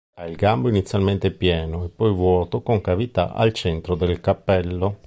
[0.15, 4.97] Ha il gambo inizialmente pieno e poi vuoto con cavità al centro del cappello.